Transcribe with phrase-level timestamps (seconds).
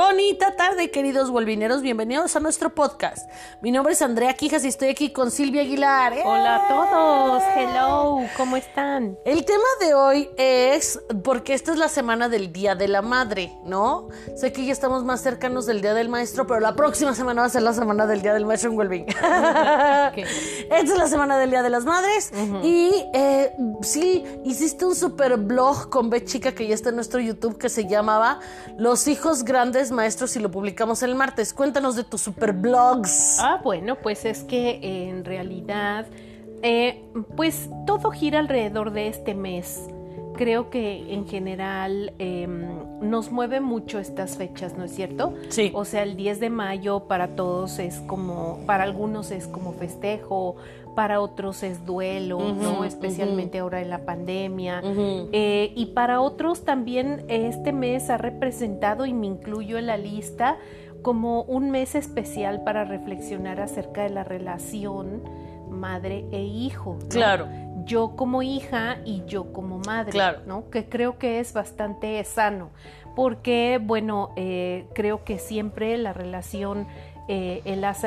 [0.00, 1.82] Bonita tarde, queridos volvineros.
[1.82, 3.28] Bienvenidos a nuestro podcast.
[3.60, 6.14] Mi nombre es Andrea Quijas y estoy aquí con Silvia Aguilar.
[6.14, 6.22] ¡Eh!
[6.24, 7.42] Hola a todos.
[7.54, 8.26] Hello.
[8.34, 9.18] ¿Cómo están?
[9.26, 13.52] El tema de hoy es porque esta es la semana del Día de la Madre,
[13.66, 14.08] ¿no?
[14.36, 17.48] Sé que ya estamos más cercanos del Día del Maestro, pero la próxima semana va
[17.48, 19.04] a ser la semana del Día del Maestro en Welving.
[19.10, 20.14] Esta
[20.78, 22.32] es la semana del Día de las Madres
[22.62, 27.20] y eh, sí, hiciste un super blog con B Chica que ya está en nuestro
[27.20, 28.40] YouTube que se llamaba
[28.78, 31.52] Los hijos grandes maestros y lo publicamos el martes.
[31.52, 33.38] Cuéntanos de tus super blogs.
[33.40, 36.06] Ah, bueno, pues es que en realidad,
[36.62, 37.02] eh,
[37.36, 39.88] pues todo gira alrededor de este mes.
[40.36, 45.34] Creo que en general em, nos mueve mucho estas fechas, ¿no es cierto?
[45.48, 45.70] Sí.
[45.74, 50.56] O sea, el 10 de mayo para todos es como, para algunos es como festejo,
[50.94, 52.84] para otros es duelo, ¿no?
[52.84, 54.82] Especialmente ahora en la pandemia.
[54.84, 60.58] Eh, y para otros también este mes ha representado, y me incluyo en la lista,
[61.02, 65.22] como un mes especial para reflexionar acerca de la relación
[65.70, 66.98] madre e hijo.
[67.08, 67.48] Claro.
[67.84, 70.40] Yo como hija y yo como madre, claro.
[70.46, 70.68] ¿no?
[70.68, 72.68] Que creo que es bastante sano,
[73.16, 76.86] porque, bueno, eh, creo que siempre la relación
[77.32, 77.62] eh,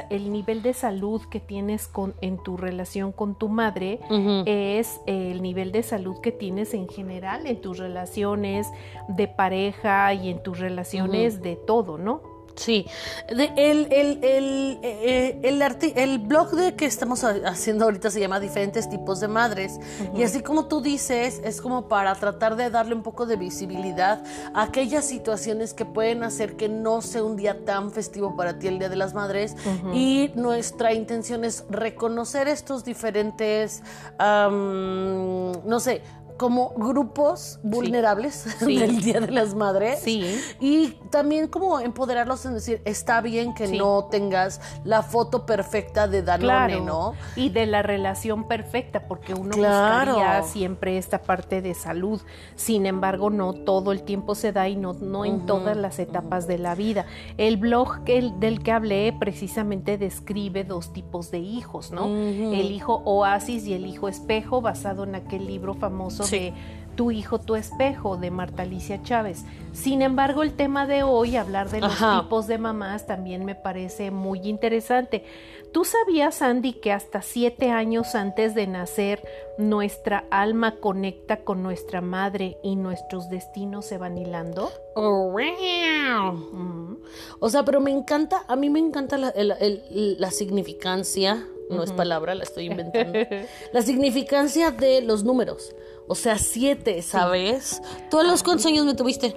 [0.10, 4.02] el, nivel de salud que tienes con, en tu relación con tu madre
[4.46, 8.68] es el nivel de salud que tienes en general en tus relaciones
[9.08, 12.33] de pareja y en tus relaciones de todo, ¿no?
[12.56, 12.86] Sí,
[13.28, 13.88] el, el,
[14.22, 19.80] el, eh, el, blog de que estamos haciendo ahorita se llama Diferentes tipos de madres.
[20.16, 24.24] Y así como tú dices, es como para tratar de darle un poco de visibilidad
[24.54, 28.68] a aquellas situaciones que pueden hacer que no sea un día tan festivo para ti
[28.68, 29.56] el Día de las Madres.
[29.94, 33.82] Y nuestra intención es reconocer estos diferentes,
[34.20, 36.02] no sé,
[36.38, 40.00] como grupos vulnerables del Día de las Madres.
[40.00, 40.40] Sí.
[40.60, 46.24] Y también como empoderarlos en decir, está bien que no tengas la foto perfecta de
[46.24, 47.14] Danone, ¿no?
[47.36, 52.22] Y de la relación perfecta, porque uno buscaría siempre esta parte de salud.
[52.56, 56.48] Sin embargo, no todo el tiempo se da y no, no en todas las etapas
[56.48, 57.06] de la vida.
[57.38, 62.06] El blog que, del que hablé precisamente describe dos tipos de hijos, ¿no?
[62.06, 66.54] El hijo oasis y el hijo espejo, basado en aquel libro famoso de
[66.96, 69.46] Tu hijo, tu espejo de Marta Alicia Chávez.
[69.72, 74.12] Sin embargo, el tema de hoy, hablar de los tipos de mamás, también me parece
[74.12, 75.24] muy interesante.
[75.72, 79.24] ¿Tú sabías, Andy, que hasta siete años antes de nacer,
[79.58, 84.72] nuestra alma conecta con nuestra madre y nuestros destinos se van hilando?
[84.94, 87.00] Oh, wow.
[87.40, 92.36] O sea, pero me encanta, a mí me encanta la, la significancia, no es palabra,
[92.36, 93.18] la estoy inventando,
[93.74, 95.76] la significancia de los números.
[96.08, 97.82] O sea, siete, ¿sabes?
[98.10, 99.36] ¿Tú a los cuántos años me tuviste?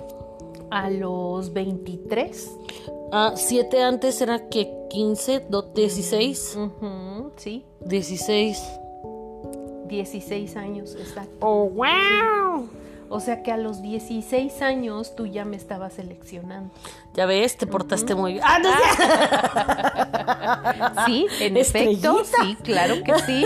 [0.70, 2.50] A los 23.
[3.12, 6.58] Ah, siete antes era que 15, 16.
[7.36, 7.64] sí.
[7.84, 8.62] 16.
[9.88, 11.36] 16 años, exacto.
[11.40, 12.68] ¡Oh, wow!
[13.08, 16.72] O sea que a los 16 años tú ya me estabas seleccionando.
[17.14, 18.44] Ya ves, te portaste muy bien.
[18.46, 18.70] ¡Ah, no!
[21.06, 23.44] sí, en efecto, sí, claro que sí.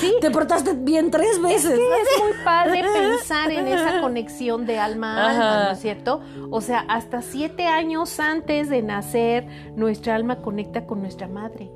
[0.00, 0.14] sí.
[0.20, 1.72] Te portaste bien tres veces.
[1.72, 6.20] es muy padre pensar en esa conexión de alma a alma, ¿no es cierto?
[6.50, 9.46] O sea, hasta siete años antes de nacer,
[9.76, 11.70] nuestra alma conecta con nuestra madre.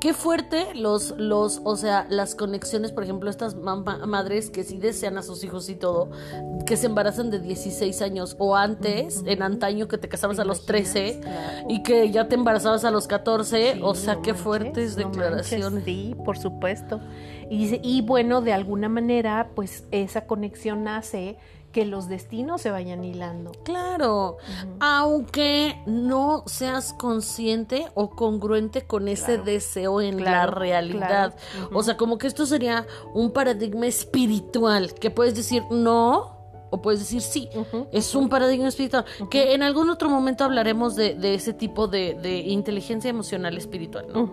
[0.00, 5.18] Qué fuerte los, los, o sea, las conexiones, por ejemplo, estas madres que sí desean
[5.18, 6.10] a sus hijos y todo,
[6.66, 10.66] que se embarazan de 16 años o antes, en antaño que te casabas a los
[10.66, 11.20] 13
[11.68, 15.84] y que ya te embarazabas a los 14, o sea, qué fuertes declaraciones.
[15.84, 17.00] sí, por supuesto.
[17.50, 21.36] Y, y bueno, de alguna manera, pues esa conexión nace
[21.76, 23.52] que los destinos se vayan hilando.
[23.62, 24.38] Claro,
[24.80, 31.36] aunque no seas consciente o congruente con ese deseo en la realidad.
[31.74, 36.35] O sea, como que esto sería un paradigma espiritual, que puedes decir, no,
[36.70, 37.48] o puedes decir sí,
[37.92, 43.10] es un paradigma espiritual, que en algún otro momento hablaremos de, ese tipo de, inteligencia
[43.10, 44.30] emocional espiritual, ¿no?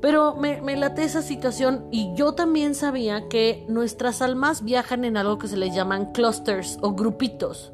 [0.00, 5.16] Pero me, me, late esa situación y yo también sabía que nuestras almas viajan en
[5.16, 7.72] algo que se les llaman clusters o grupitos.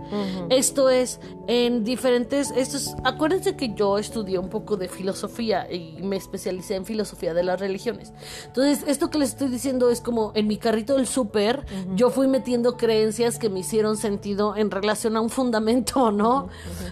[0.50, 6.02] Esto es en diferentes, esto es, acuérdense que yo estudié un poco de filosofía y
[6.02, 8.12] me especialicé en filosofía de las religiones.
[8.46, 11.64] Entonces, esto que les estoy diciendo es como en mi carrito del súper,
[11.94, 16.48] yo fui metiendo creencias que me hicieron hicieron sentido en relación a un fundamento, ¿no?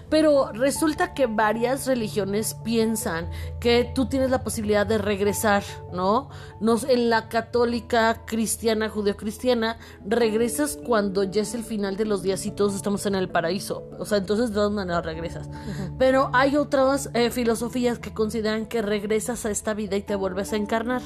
[0.09, 3.29] Pero resulta que varias religiones piensan
[3.59, 6.29] que tú tienes la posibilidad de regresar, ¿no?
[6.61, 12.45] Nos, en la católica, cristiana, judeocristiana, regresas cuando ya es el final de los días
[12.45, 13.83] y todos estamos en el paraíso.
[13.99, 15.49] O sea, entonces de todas maneras regresas.
[15.99, 20.53] Pero hay otras eh, filosofías que consideran que regresas a esta vida y te vuelves
[20.53, 21.01] a encarnar.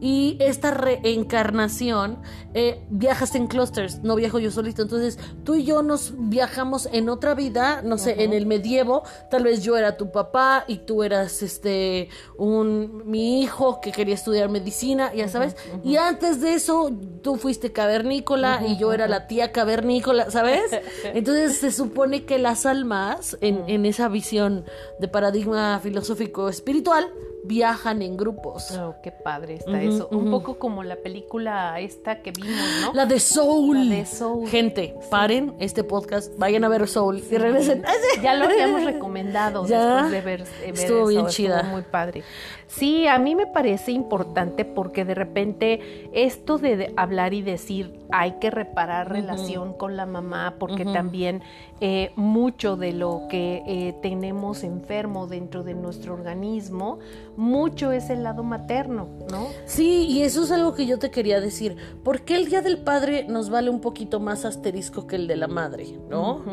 [0.00, 2.18] Y esta reencarnación
[2.54, 4.82] eh, viajas en clusters, no viajo yo solito.
[4.82, 9.44] Entonces tú y yo nos viajamos en otra vida, no sé, en el medievo, tal
[9.44, 14.48] vez yo era tu papá y tú eras este un mi hijo que quería estudiar
[14.48, 15.56] medicina, ya sabes.
[15.84, 16.90] Y antes de eso
[17.22, 20.62] tú fuiste cavernícola y yo era la tía cavernícola, ¿sabes?
[21.04, 24.64] Entonces se supone que las almas en, en esa visión
[24.98, 27.12] de paradigma filosófico espiritual
[27.44, 28.70] viajan en grupos.
[28.72, 30.08] Oh, qué padre está eso.
[30.10, 32.92] Un poco como la película esta que vimos, ¿no?
[32.94, 33.88] La de Soul.
[33.88, 34.48] La de Soul.
[34.48, 37.82] Gente, paren este podcast, vayan a ver Soul y regresen.
[38.22, 41.62] Ya lo habíamos recomendado después de ver, Estuvo bien chida.
[41.64, 42.22] muy padre.
[42.68, 48.32] Sí, a mí me parece importante porque de repente esto de hablar y decir hay
[48.32, 51.42] que reparar relación con la mamá porque también
[51.80, 56.98] eh, mucho de lo que eh, tenemos enfermo dentro de nuestro organismo,
[57.38, 59.46] mucho es el lado materno, ¿no?
[59.64, 61.76] Sí, y eso es algo que yo te quería decir.
[62.04, 65.36] ¿Por qué el Día del Padre nos vale un poquito más asterisco que el de
[65.36, 66.44] la madre, ¿no?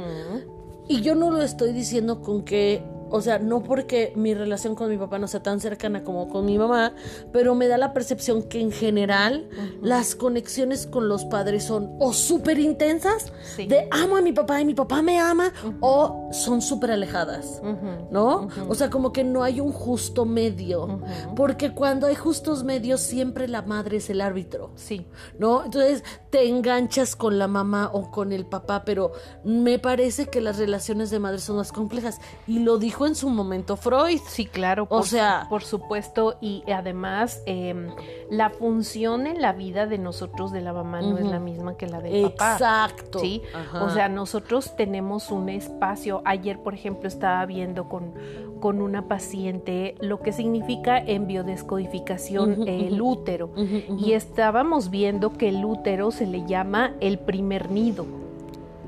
[0.87, 2.83] Y yo no lo estoy diciendo con que
[3.15, 6.45] o sea, no porque mi relación con mi papá no sea tan cercana como con
[6.45, 6.93] mi mamá,
[7.31, 9.47] pero me da la percepción que en general
[9.81, 14.65] las conexiones con los padres son o súper intensas, de amo a mi papá y
[14.65, 17.61] mi papá me ama, o son súper alejadas,
[18.11, 18.49] ¿no?
[18.67, 20.99] O sea, como que no hay un justo medio,
[21.37, 25.07] porque cuando hay justos medios siempre la madre es el árbitro, sí.
[25.39, 25.63] ¿no?
[25.63, 29.13] Entonces te enganchas con la mamá o con el papá, pero
[29.45, 33.29] me parece que las relaciones de madre son más complejas y lo dijo en su
[33.29, 34.19] momento Freud.
[34.27, 34.87] Sí, claro.
[34.89, 36.37] O sea, por supuesto.
[36.41, 37.89] Y además, em,
[38.29, 41.87] la función en la vida de nosotros de la mamá no es la misma que
[41.87, 42.53] la del papá.
[42.53, 43.19] Exacto.
[43.19, 43.41] Sí.
[43.81, 46.21] O sea, nosotros tenemos un espacio.
[46.25, 48.13] Ayer, por ejemplo, estaba viendo con,
[48.59, 53.51] con una paciente lo que significa en biodescodificación el útero.
[53.97, 58.24] Y estábamos viendo que el útero se le llama el primer nido.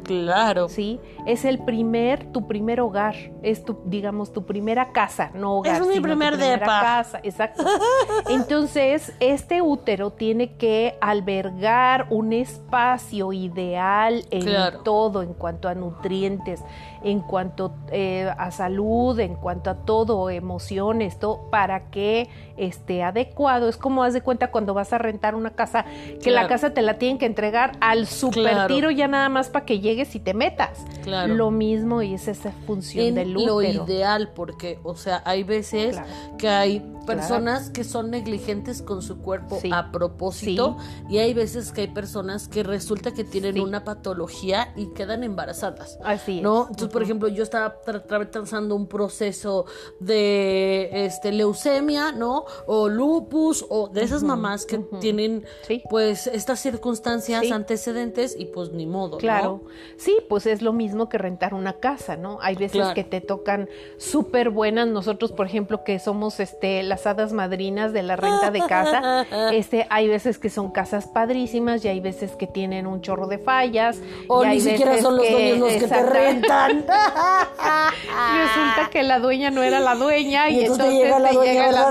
[0.07, 0.69] Claro.
[0.69, 5.81] Sí, es el primer, tu primer hogar, es tu, digamos, tu primera casa, no hogar.
[5.81, 6.65] Es mi primer depa.
[6.65, 7.63] casa, exacto.
[8.30, 16.63] Entonces, este útero tiene que albergar un espacio ideal en todo, en cuanto a nutrientes,
[17.07, 23.69] en cuanto eh, a salud, en cuanto a todo, emociones, todo, para que esté adecuado.
[23.69, 25.86] Es como haz de cuenta cuando vas a rentar una casa,
[26.21, 29.65] que la casa te la tienen que entregar al super tiro ya nada más para
[29.65, 30.86] que llegues y te metas.
[31.04, 31.33] Claro.
[31.33, 33.62] Lo mismo y es esa función del útero.
[33.62, 35.98] Lo ideal, porque, o sea, hay veces
[36.38, 40.75] que hay personas que son negligentes con su cuerpo a propósito
[41.09, 45.98] y hay veces que hay personas que resulta que tienen una patología y quedan embarazadas.
[46.04, 46.68] Así ¿no?
[46.69, 49.66] Entonces, por ejemplo, yo estaba atravesando un proceso
[50.00, 52.46] de este leucemia, ¿no?
[52.66, 55.46] O lupus o de esas mamás que tienen
[55.92, 59.62] pues estas circunstancias antecedentes y pues ni modo, Claro.
[59.98, 62.40] Sí, pues es lo mismo que rentar una casa, ¿no?
[62.42, 67.32] Hay veces que te tocan súper buenas, nosotros, por ejemplo, que somos este la hadas
[67.32, 69.26] madrinas de la renta de casa.
[69.52, 73.38] Este, hay veces que son casas padrísimas y hay veces que tienen un chorro de
[73.38, 74.02] fallas.
[74.28, 76.77] O ni siquiera son los dueños los que te rentan.
[76.81, 81.31] Resulta que la dueña no era la dueña y, entonces, te llega la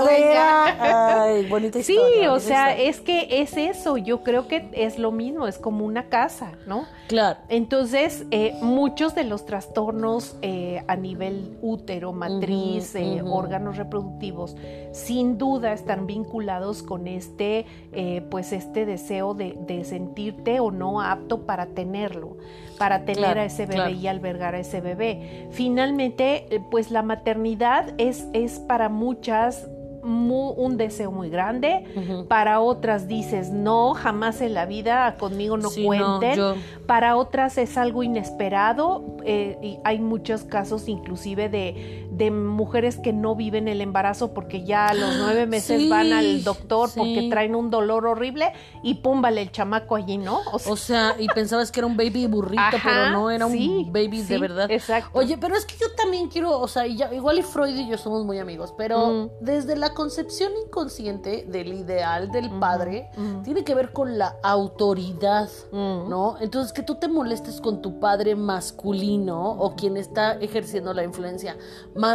[0.01, 1.23] dueña.
[1.23, 3.97] Ay, bonita historia, Sí, o sea, es que es eso.
[3.97, 6.85] Yo creo que es lo mismo, es como una casa, ¿no?
[7.07, 7.39] Claro.
[7.49, 14.55] Entonces, eh, muchos de los trastornos eh, a nivel útero, matriz, eh, órganos reproductivos,
[14.91, 17.65] sin duda están vinculados con este,
[18.29, 22.37] pues este deseo de, sentirte o no apto para tenerlo,
[22.77, 25.47] para tener a ese bebé y albergar a ese bebé.
[25.51, 29.67] Finalmente, pues la maternidad es, es para muchas
[30.07, 31.83] un deseo muy grande,
[32.27, 36.39] para otras dices, no, jamás en la vida, conmigo no cuenten,
[36.85, 43.13] para otras es algo inesperado, eh, y hay muchos casos inclusive de, de mujeres que
[43.13, 47.55] no viven el embarazo porque ya a los nueve meses van al doctor porque traen
[47.55, 50.41] un dolor horrible y pum, vale el chamaco allí, ¿no?
[50.51, 54.37] O sea, y pensabas que era un baby burrito, pero no era un baby de
[54.39, 54.71] verdad.
[54.71, 55.17] Exacto.
[55.17, 58.25] Oye, pero es que yo también quiero, o sea, igual y Freud y yo somos
[58.25, 59.29] muy amigos, pero mm.
[59.41, 63.09] desde la concepción inconsciente del ideal del padre,
[63.43, 66.37] tiene que ver con la autoridad, ¿no?
[66.39, 71.57] Entonces, que tú te molestes con tu padre masculino o quien está ejerciendo la influencia
[71.93, 72.06] masculina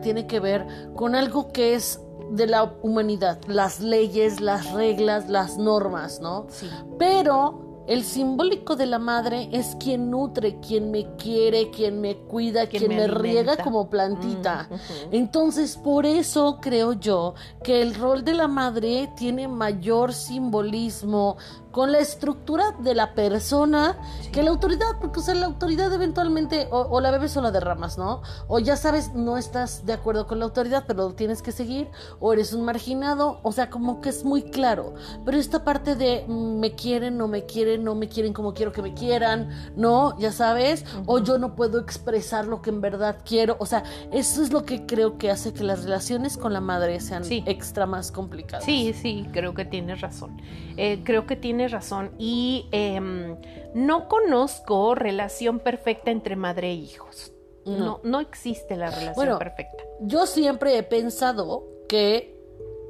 [0.00, 2.00] tiene que ver con algo que es
[2.30, 6.46] de la humanidad, las leyes, las reglas, las normas, ¿no?
[6.48, 6.68] Sí.
[6.98, 12.68] Pero el simbólico de la madre es quien nutre, quien me quiere, quien me cuida,
[12.68, 14.68] quien, me, riega como plantita.
[14.70, 21.36] Mm, Entonces, por eso creo yo que el rol de la madre tiene mayor simbolismo,
[21.72, 23.96] con la estructura de la persona
[24.30, 27.98] que la autoridad, porque o sea, la autoridad eventualmente o, la bebes o la derramas,
[27.98, 28.22] ¿no?
[28.46, 31.88] O ya sabes, no estás de acuerdo con la autoridad, pero lo tienes que seguir,
[32.20, 34.94] o eres un marginado, o sea, como que es muy claro.
[35.24, 38.72] Pero esta parte de mm, me quieren, no me quieren, no me quieren como quiero
[38.72, 40.18] que me quieran, ¿no?
[40.18, 44.42] Ya sabes, o yo no puedo expresar lo que en verdad quiero, o sea, eso
[44.42, 48.12] es lo que creo que hace que las relaciones con la madre sean extra más
[48.12, 48.64] complicadas.
[48.64, 50.40] Sí, sí, creo que tienes razón.
[50.76, 52.12] Eh, creo que tienes razón.
[52.18, 53.36] Y em,
[53.74, 57.32] no conozco relación perfecta entre madre e hijos.
[57.64, 59.84] No, no, existe la relación perfecta.
[60.00, 62.41] Yo siempre he pensado que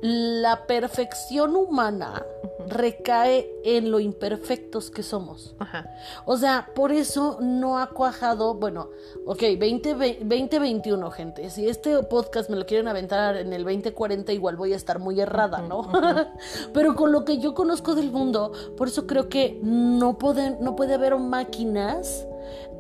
[0.03, 2.27] la perfección humana
[2.67, 5.55] recae en lo imperfectos que somos.
[6.25, 8.91] O sea, por eso no ha cuajado, bueno,
[9.27, 11.51] ok, 2021, gente.
[11.51, 15.21] Si este podcast me lo quieren aventar en el 2040, igual voy a estar muy
[15.21, 15.89] errada, ¿no?
[16.75, 20.75] Pero con lo que yo conozco del mundo, por eso creo que no, pueden, no
[20.75, 22.27] puede haber máquinas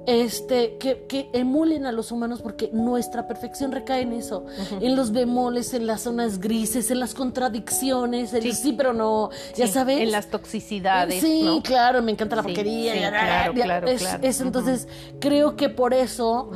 [0.06, 4.46] este, que, que, emulen a los humanos porque nuestra perfección recae en eso,
[4.80, 9.66] en los bemoles, en las zonas grises, en las contradicciones, el sí, pero no, ya
[9.66, 10.00] sabes.
[10.00, 11.20] En las toxicidades.
[11.20, 12.94] Sí, claro, me encanta la porquería.
[13.10, 14.88] claro, claro, es, entonces,
[15.20, 16.50] creo que por eso...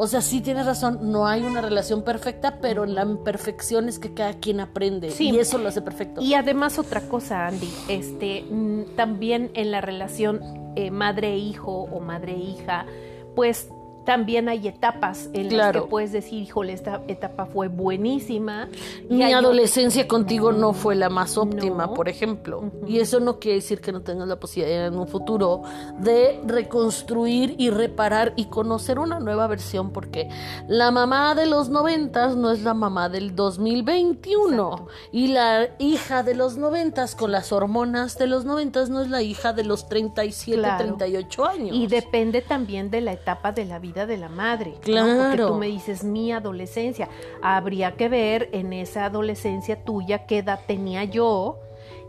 [0.00, 4.14] O sea, sí tienes razón, no hay una relación perfecta, pero la imperfección es que
[4.14, 6.20] cada quien aprende y eso lo hace perfecto.
[6.22, 10.40] Y además otra cosa, Andy, este, mm, también en la relación
[10.76, 12.86] eh, madre-hijo o madre-hija,
[13.34, 13.70] pues
[14.08, 18.70] también hay etapas en las que puedes decir, híjole, esta etapa fue buenísima.
[19.10, 22.72] Mi adolescencia contigo no fue la más óptima, por ejemplo.
[22.86, 25.60] Y eso no quiere decir que no tengas la posibilidad en un futuro
[25.98, 30.30] de reconstruir y reparar y conocer una nueva versión, porque
[30.68, 34.88] la mamá de los noventas no es la mamá del 2021.
[35.12, 39.20] Y la hija de los noventas con las hormonas de los noventas no es la
[39.20, 41.76] hija de los 37, 38 años.
[41.76, 44.74] Y depende también de la etapa de la vida de la madre.
[44.80, 45.28] Claro.
[45.30, 47.08] Porque tú me dices mi adolescencia.
[47.42, 51.58] Habría que ver en esa adolescencia tuya qué edad tenía yo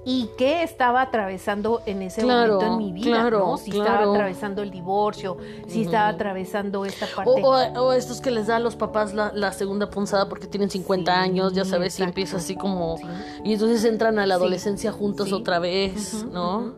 [0.05, 3.57] y qué estaba atravesando en ese momento en mi vida, ¿no?
[3.57, 7.41] Si estaba atravesando el divorcio, si estaba atravesando esta parte.
[7.43, 11.53] O, estos que les da a los papás la, segunda punzada porque tienen 50 años,
[11.53, 12.97] ya sabes, y empieza así como...
[13.43, 16.75] Y entonces entran a la adolescencia juntos otra vez, ¿no?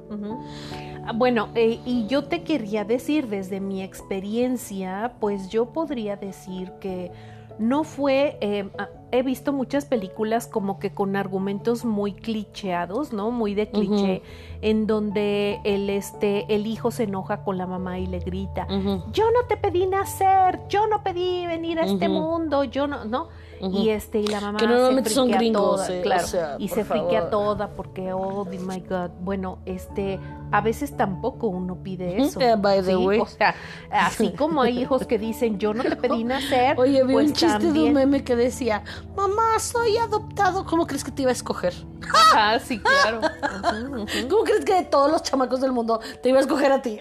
[1.15, 7.11] Bueno, eh, y yo te quería decir desde mi experiencia, pues yo podría decir que
[7.59, 13.29] no fue, eh, ah, he visto muchas películas como que con argumentos muy clicheados, ¿no?
[13.29, 14.21] Muy de cliché,
[14.61, 18.67] en donde el, este, el hijo se enoja con la mamá y le grita,
[19.11, 23.27] yo no te pedí nacer, yo no pedí venir a este mundo, yo no, ¿no?
[23.61, 26.27] Y este, y la mamá que normalmente se son gringos, toda, claro,
[26.57, 30.19] y se friquea toda porque, oh my God, bueno, este,
[30.51, 32.39] a veces tampoco uno pide eso.
[32.57, 33.19] by the way.
[33.19, 33.55] O sea,
[33.91, 36.79] así como hay hijos que dicen, yo no te pedí nacer.
[36.79, 38.83] Oye, vi un pues chiste de un meme que decía,
[39.15, 41.73] mamá, soy adoptado, ¿cómo crees que te iba a escoger?
[42.33, 43.21] Ah, sí, claro.
[44.29, 46.99] ¿Cómo crees que de todos los chamacos del mundo te iba a escoger a ti?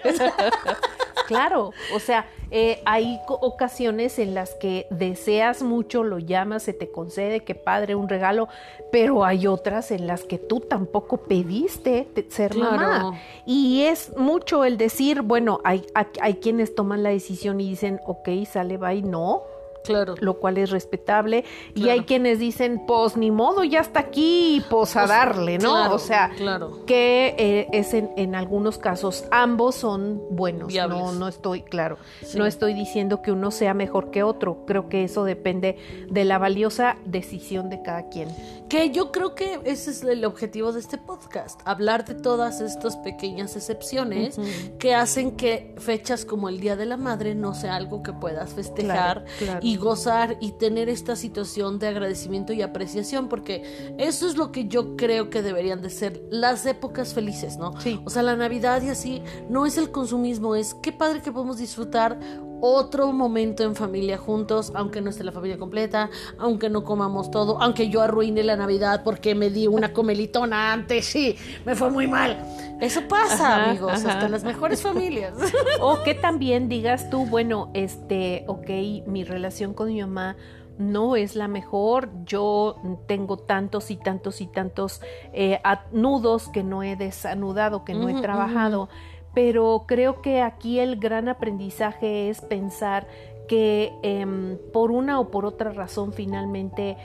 [1.37, 6.91] Claro, o sea, eh, hay ocasiones en las que deseas mucho, lo llamas, se te
[6.91, 8.49] concede, que padre, un regalo,
[8.91, 13.19] pero hay otras en las que tú tampoco pediste ser mamá.
[13.45, 18.29] Y es mucho el decir, bueno, hay, hay, quienes toman la decisión y dicen, ok,
[18.45, 19.43] sale, y no
[19.83, 20.15] Claro.
[20.19, 21.43] Lo cual es respetable.
[21.73, 25.93] Y hay quienes dicen, pues ni modo, ya está aquí, pues a darle, ¿no?
[25.93, 26.85] o sea, claro.
[26.85, 30.73] que eh, es en, algunos casos, ambos son buenos.
[30.73, 31.97] No, no estoy, claro,
[32.35, 34.65] no estoy diciendo que uno sea mejor que otro.
[34.65, 35.77] Creo que eso depende
[36.09, 38.29] de la valiosa decisión de cada quien.
[38.71, 42.95] Que yo creo que ese es el objetivo de este podcast, hablar de todas estas
[42.95, 44.39] pequeñas excepciones
[44.79, 48.53] que hacen que fechas como el Día de la Madre no sea algo que puedas
[48.53, 49.25] festejar
[49.61, 54.69] y gozar y tener esta situación de agradecimiento y apreciación, porque eso es lo que
[54.69, 57.73] yo creo que deberían de ser las épocas felices, ¿no?
[58.05, 61.57] O sea, la Navidad y así no es el consumismo, es qué padre que podemos
[61.57, 62.17] disfrutar
[62.61, 67.61] otro momento en familia juntos, aunque no esté la familia completa, aunque no comamos todo,
[67.61, 72.07] aunque yo arruine la Navidad porque me di una comelitona antes, sí, me fue muy
[72.07, 72.37] mal.
[72.79, 75.33] Eso pasa, amigos, hasta las mejores familias.
[75.81, 78.69] O que también digas tú, bueno, este, ok,
[79.07, 80.35] mi relación con mi mamá
[80.77, 82.75] no es la mejor, yo
[83.07, 85.01] tengo tantos y tantos y tantos
[85.33, 85.59] eh,
[85.91, 88.89] nudos que no he desanudado, que no he trabajado
[89.33, 93.07] pero creo que aquí el gran aprendizaje es pensar
[93.47, 96.97] que em, por una o por otra razón finalmente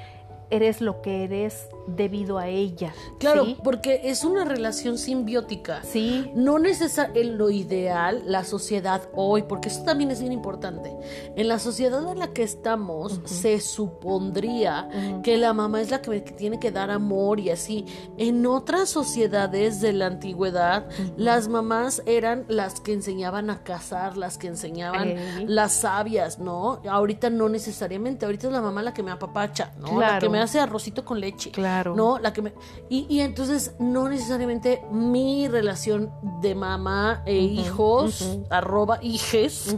[0.51, 2.93] eres lo que eres debido a ella.
[3.19, 5.83] Claro, porque es una relación simbiótica.
[5.83, 6.31] Sí.
[6.35, 10.97] No necesariamente lo ideal, la sociedad hoy, porque eso también es bien importante.
[11.37, 14.89] En la sociedad en la que estamos, se supondría
[15.23, 17.87] que la mamá es la que tiene que dar amor y así.
[18.17, 24.39] En otras sociedades de la antigüedad, las mamás eran las que enseñaban a casar, las
[24.39, 25.15] que enseñaban
[25.47, 26.81] las sabias, ¿no?
[26.89, 30.01] Ahorita no necesariamente, ahorita es la mamá la que me apapacha, ¿no?
[30.01, 31.51] La que me hace arrocito con leche.
[31.51, 31.95] Claro.
[31.95, 32.19] ¿No?
[32.19, 32.53] La que me...
[32.89, 39.77] y, entonces no necesariamente mi relación de mamá e hijos, arroba hijes,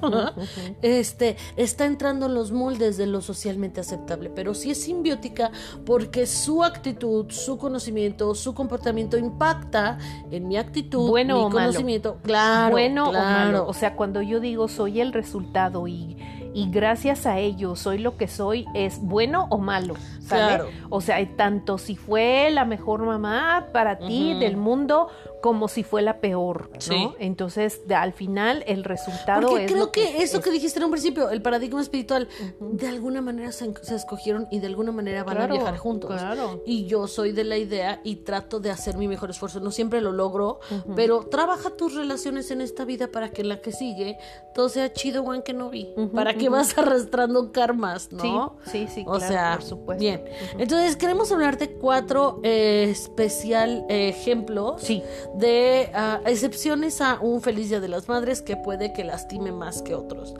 [0.82, 5.50] este, está entrando en los moldes de lo socialmente aceptable, pero sí es simbiótica
[5.84, 9.98] porque su actitud, su conocimiento, su comportamiento impacta
[10.30, 12.18] en mi actitud, bueno mi conocimiento.
[12.22, 12.72] Claro.
[12.72, 13.66] Bueno o malo.
[13.66, 16.16] O sea, cuando yo digo soy el resultado y
[16.54, 19.94] y gracias a ello soy lo que soy, es bueno o malo.
[20.28, 20.68] Claro.
[20.90, 25.08] O sea, tanto si fue la mejor mamá para ti del mundo
[25.40, 27.14] como si fue la peor, ¿no?
[27.18, 31.42] Entonces, al final el resultado Porque creo que, eso que dijiste en un principio, el
[31.42, 32.28] paradigma espiritual,
[32.60, 36.10] de alguna manera se, escogieron y de alguna manera van a viajar juntos.
[36.10, 36.62] Claro.
[36.66, 39.60] Y yo soy de la idea y trato de hacer mi mejor esfuerzo.
[39.60, 40.60] No siempre lo logro,
[40.96, 44.18] pero trabaja tus relaciones en esta vida para que en la que sigue
[44.54, 45.88] todo sea chido, Juan, que no vi.
[46.14, 48.56] Para que vas arrastrando karmas, ¿no?
[48.64, 50.00] Sí, sí, sí o sea, por supuesto.
[50.00, 50.24] Bien.
[50.58, 55.02] Entonces, queremos hablarte cuatro eh, especial ejemplos sí.
[55.34, 59.82] De ah, excepciones a un feliz día de las madres que puede que lastime más
[59.82, 60.34] que otros.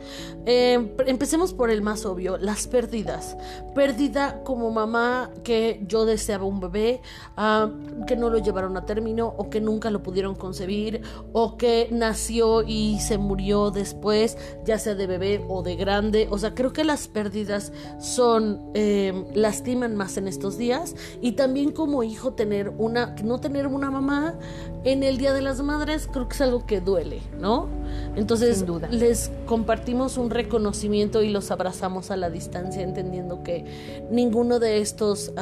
[0.47, 3.37] Eh, empecemos por el más obvio, las pérdidas.
[3.75, 7.01] Pérdida como mamá que yo deseaba un bebé,
[7.37, 7.71] ah,
[8.07, 11.03] que no lo llevaron a término o que nunca lo pudieron concebir
[11.33, 16.29] o que nació y se murió después, ya sea de bebé o de grande.
[16.31, 21.73] O sea, creo que las pérdidas son, eh, lastiman más en estos días y también
[21.73, 24.39] como hijo tener una, no tener una mamá
[24.85, 27.69] en el Día de las Madres creo que es algo que duele, ¿no?
[28.17, 33.65] Entonces les compartimos un reconocimiento y los abrazamos a la distancia entendiendo que
[34.11, 35.33] ninguno de estos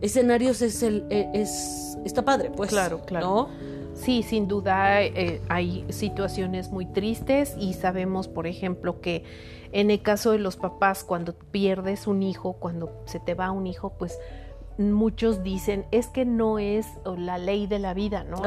[0.00, 2.70] escenarios es el e, es está padre, pues.
[2.70, 3.48] Claro, claro.
[3.94, 9.22] Sí, sin duda eh, hay situaciones muy tristes y sabemos, por ejemplo, que
[9.70, 13.68] en el caso de los papás, cuando pierdes un hijo, cuando se te va un
[13.68, 14.18] hijo, pues
[14.78, 18.42] muchos dicen es que no es la ley de la vida, ¿no?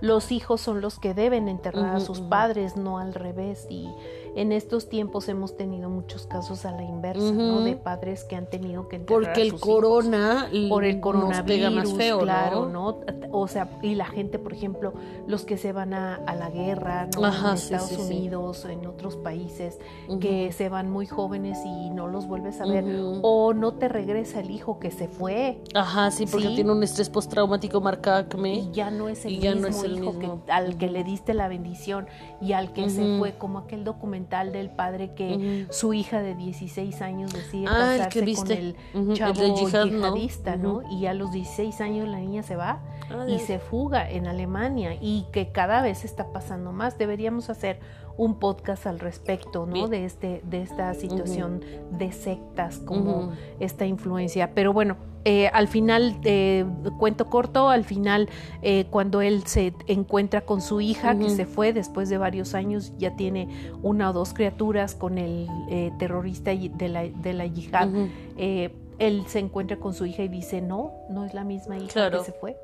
[0.00, 3.66] Los, hijos son los que deben enterrar a sus padres, no al revés.
[3.68, 3.88] Y
[4.36, 7.62] en estos tiempos hemos tenido muchos casos a la inversa, ¿no?
[7.62, 11.74] De padres que han tenido que enterrar porque a sus el corona por el coronavirus,
[11.74, 13.00] más feo, claro, ¿no?
[13.32, 14.92] O sea, y la gente, por ejemplo,
[15.26, 17.26] los que se van a, la guerra, ¿no?
[17.26, 19.78] en Estados Unidos, en otros países,
[20.20, 22.84] que se van muy jóvenes y no los vuelves a ver,
[23.22, 25.62] o no te regresa el hijo que se fue.
[25.74, 30.18] Ajá, sí, porque tiene un estrés postraumático marcado y ya no es el mismo hijo
[30.18, 32.06] Que, al que le diste la bendición
[32.40, 33.84] y al que se fue, como aquel
[34.52, 38.76] del padre que su hija de 16 años decide ah, casarse con el
[39.14, 40.82] chavo yihadista, ¿no?
[40.90, 42.80] Y a los 16 años la niña se va
[43.28, 46.98] y se fuga en Alemania y que cada vez está pasando más.
[46.98, 47.80] Deberíamos hacer
[48.16, 49.88] un podcast al respecto, ¿no?
[49.88, 54.54] De este, de esta situación de sectas como esta influencia.
[54.54, 54.96] Pero bueno,
[55.28, 56.64] eh, al final, eh,
[57.00, 58.28] cuento corto, al final,
[58.62, 62.92] eh, cuando él se encuentra con su hija, que se fue después de varios años,
[62.96, 63.48] ya tiene
[63.82, 65.48] una o dos criaturas con el
[65.98, 67.88] terrorista de la, de la yihad,
[68.98, 72.18] él se encuentra con su hija y dice, no, no es la misma hija que
[72.20, 72.56] se fue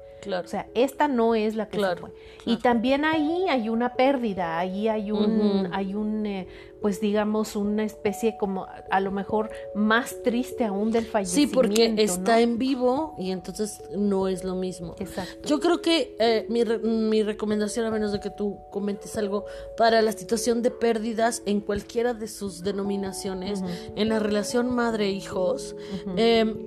[0.45, 2.11] O sea, esta no es la que se fue.
[2.47, 6.47] Y también ahí hay una pérdida, ahí hay un, hay un eh,
[6.83, 11.51] pues digamos, una especie como a lo mejor más triste aún del fallecimiento.
[11.51, 14.97] Sí, porque está en vivo y entonces no es lo mismo.
[14.99, 15.49] Exacto.
[15.49, 19.45] Yo creo que eh, mi, mi recomendación, a menos de que tú comentes algo,
[19.77, 23.63] para la situación de pérdidas en cualquiera de sus denominaciones,
[23.95, 25.77] en la relación madre-hijos,
[26.17, 26.59] em,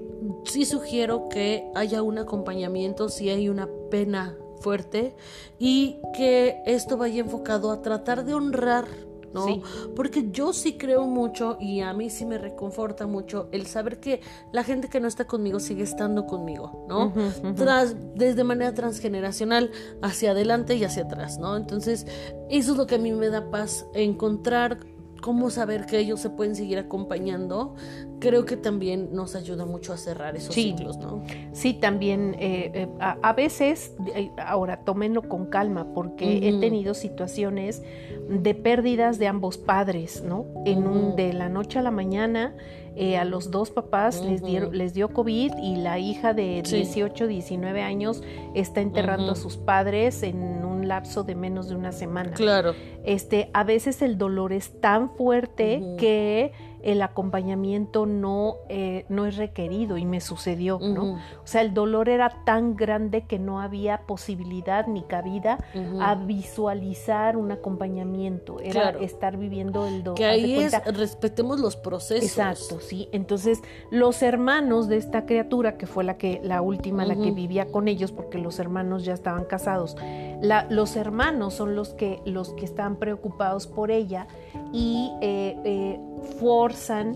[0.45, 5.15] sí sugiero que haya un acompañamiento si hay una pena fuerte
[5.59, 8.87] y que esto vaya enfocado a tratar de honrar
[9.35, 9.61] ¿no?
[9.95, 14.21] Porque yo sí creo mucho y a mí sí me reconforta mucho el saber que
[14.51, 17.13] la gente que no está conmigo sigue estando conmigo, ¿no?
[17.55, 19.71] Tras, desde manera transgeneracional
[20.01, 21.57] hacia adelante y hacia atrás, ¿no?
[21.57, 22.07] Entonces,
[22.49, 24.79] eso es lo que a mí me da paz, encontrar
[25.25, 27.73] cómo saber que ellos se pueden seguir acompañando,
[28.19, 31.23] creo que también nos ayuda mucho a cerrar esos ciclos, ¿no?
[31.51, 37.81] Sí, también eh, eh, a, veces, eh, ahora tómenlo con calma, porque he tenido situaciones
[38.29, 40.45] de pérdidas de ambos padres, ¿no?
[40.63, 42.53] En un, de la noche a la mañana
[42.95, 47.81] eh, a los dos papás les, les dio COVID y la hija de 18, 19
[47.81, 52.31] años está enterrando a sus padres en un lapso de menos de una semana.
[52.31, 52.73] Claro.
[53.03, 56.53] Este, a veces el dolor es tan fuerte que
[56.85, 61.13] el acompañamiento no, eh, no es requerido y me sucedió, ¿no?
[61.15, 65.57] O sea, el dolor era tan grande que no había posibilidad ni cabida
[65.99, 70.17] a visualizar un acompañamiento, era estar viviendo el dolor.
[70.17, 72.23] Que ahí es, respetemos los procesos.
[72.23, 73.09] Exacto, sí.
[73.11, 77.65] Entonces, los hermanos de esta criatura, que fue la que, la última, la que vivía
[77.71, 79.97] con ellos, porque los hermanos ya estaban casados,
[80.39, 84.27] la, los hermanos son los que, los que están preocupados por ella
[84.71, 85.99] y eh, eh,
[86.39, 87.15] forzan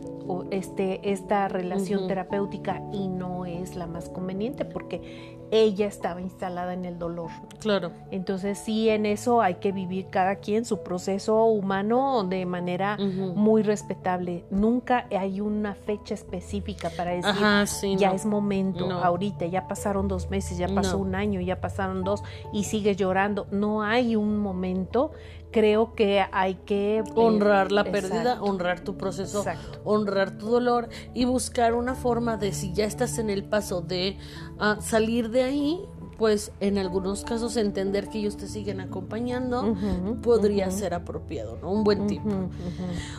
[0.52, 6.86] este, esta relación terapéutica y no es la más conveniente porque ella estaba instalada en
[6.86, 7.30] el dolor.
[7.60, 7.92] Claro.
[8.12, 13.64] Entonces sí, en eso hay que vivir cada quien su proceso humano de manera muy
[13.64, 14.46] respetable.
[14.52, 20.58] Nunca hay una fecha específica para decir ya es momento, ahorita, ya pasaron dos meses,
[20.58, 23.48] ya pasó un año, ya pasaron dos y sigues llorando.
[23.52, 25.12] No hay un momento
[25.52, 29.44] creo que hay que eh, honrar la pérdida, honrar tu proceso,
[29.84, 34.18] honrar tu dolor y buscar una forma de si ya estás en el paso de
[34.60, 35.80] ah, salir de ahí,
[36.18, 39.76] pues en algunos casos entender que ellos te siguen acompañando
[40.22, 41.72] podría ser apropiado, ¿no?
[41.72, 42.22] Un buen tip.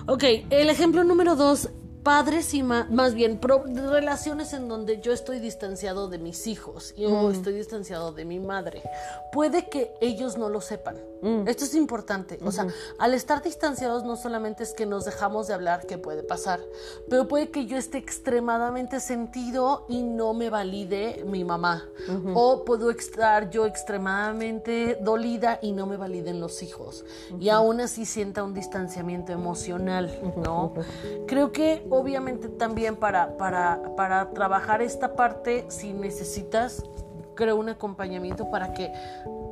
[0.06, 1.70] Ok, el ejemplo número dos,
[2.02, 7.30] padres y más, bien relaciones en donde yo estoy distanciado de mis hijos y yo
[7.30, 8.82] estoy distanciado de mi madre.
[9.32, 11.48] Puede que ellos no lo sepan Mm.
[11.48, 12.38] Esto es importante.
[12.44, 12.66] O sea,
[12.98, 16.60] al estar distanciados no solamente es que nos dejamos de hablar, que puede pasar,
[17.08, 21.88] pero puede que yo esté extremadamente sentido y no me valide mi mamá.
[22.34, 27.04] O puedo estar yo extremadamente dolida y no me validen los hijos.
[27.38, 30.74] Y aún así sienta un distanciamiento emocional, ¿no?
[31.26, 36.82] Creo que obviamente también para, para, para trabajar esta parte, si necesitas,
[37.34, 38.92] creo un acompañamiento para que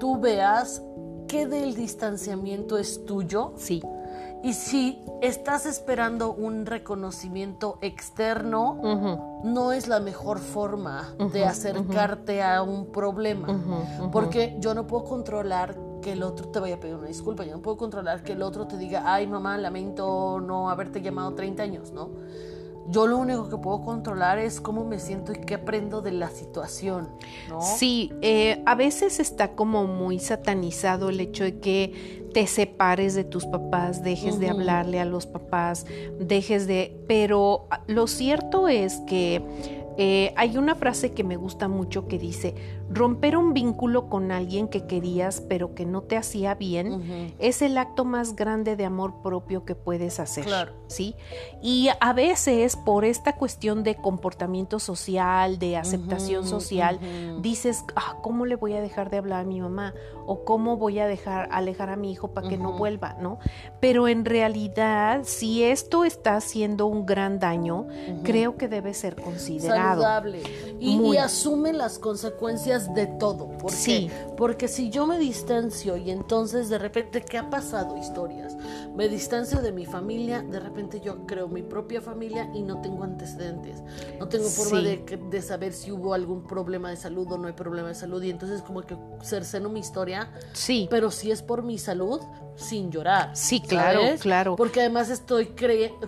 [0.00, 0.82] tú veas
[1.26, 3.52] qué del distanciamiento es tuyo.
[3.56, 3.82] Sí.
[4.42, 12.62] Y si estás esperando un reconocimiento externo, no es la mejor forma de acercarte a
[12.62, 13.48] un problema.
[14.12, 15.76] Porque yo no puedo controlar
[16.08, 17.44] que el otro te vaya a pedir una disculpa.
[17.44, 21.34] Yo no puedo controlar que el otro te diga, ay mamá, lamento no haberte llamado
[21.34, 22.08] 30 años, ¿no?
[22.88, 26.30] Yo lo único que puedo controlar es cómo me siento y qué aprendo de la
[26.30, 27.10] situación,
[27.50, 27.60] ¿no?
[27.60, 33.24] Sí, eh, a veces está como muy satanizado el hecho de que te separes de
[33.24, 35.84] tus papás, dejes de hablarle a los papás,
[36.18, 36.98] dejes de...
[37.06, 39.42] Pero lo cierto es que
[39.98, 42.54] eh, hay una frase que me gusta mucho que dice,
[42.90, 47.76] romper un vínculo con alguien que querías pero que no te hacía bien es el
[47.78, 50.44] acto más grande de amor propio que puedes hacer.
[50.44, 50.72] Claro.
[50.88, 51.14] ¿sí?
[51.62, 56.98] Y a veces por esta cuestión de comportamiento social, de aceptación social,
[57.42, 59.94] dices, ah, ¿cómo le voy a dejar de hablar a mi mamá?
[60.26, 63.16] ¿O cómo voy a dejar alejar a mi hijo para que no vuelva?
[63.20, 63.38] ¿no?
[63.80, 67.86] Pero en realidad, si esto está haciendo un gran daño,
[68.24, 70.04] creo que debe ser considerado.
[70.80, 73.48] Y, asume las consecuencias de todo.
[73.58, 74.10] ¿Por sí.
[74.36, 77.96] Porque si yo me distancio y entonces de repente, ¿qué ha pasado?
[77.96, 78.56] Historias.
[78.94, 83.04] Me distancio de mi familia, de repente yo creo mi propia familia y no tengo
[83.04, 83.82] antecedentes.
[84.18, 87.88] No tengo forma de, saber si hubo algún problema de salud o no hay problema
[87.88, 88.22] de salud.
[88.22, 90.30] Y entonces como que cerceno mi historia.
[90.52, 90.88] Sí.
[90.90, 92.20] Pero si es por mi salud,
[92.58, 93.30] sin llorar.
[93.34, 94.56] Sí, claro, claro.
[94.56, 95.46] Porque además estoy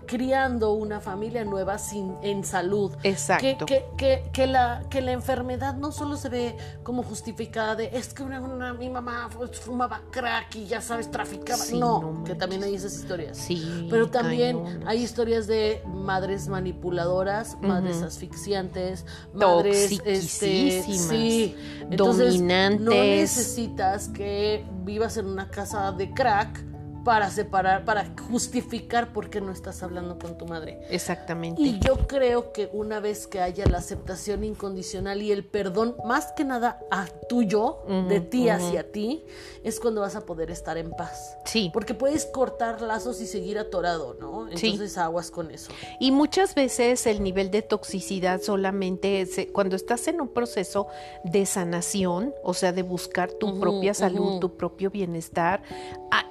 [0.07, 2.93] criando una familia nueva sin, en salud.
[3.03, 3.67] Exacto.
[3.67, 8.13] Que, que, que, la, que la enfermedad no solo se ve como justificada de es
[8.13, 11.65] que una, mi mamá fumaba crack y ya sabes, traficaba.
[11.73, 13.37] no, que también hay esas historias.
[13.37, 13.87] Sí.
[13.91, 21.57] Pero también hay historias de madres manipuladoras, madres asfixiantes, madres este, sí.
[21.91, 22.81] dominantes.
[22.81, 26.70] No necesitas que vivas en una casa de crack back.
[27.05, 30.81] Para separar, para justificar por qué no estás hablando con tu madre.
[30.91, 31.61] Exactamente.
[31.61, 36.33] Y yo creo que una vez que haya la aceptación incondicional y el perdón, más
[36.33, 39.25] que nada a tuyo, de ti hacia ti,
[39.65, 41.37] es cuando vas a poder estar en paz.
[41.45, 41.71] Sí.
[41.73, 44.49] Porque puedes cortar lazos y seguir atorado, ¿no?
[44.49, 45.73] Entonces aguas con eso.
[45.99, 50.87] Y muchas veces el nivel de toxicidad solamente es cuando estás en un proceso
[51.25, 55.63] de sanación, o sea, de buscar tu propia salud, tu propio bienestar,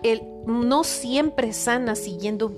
[0.04, 2.52] el no siempre sana siguiendo